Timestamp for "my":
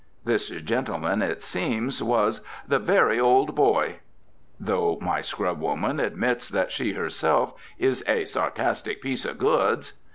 4.99-5.19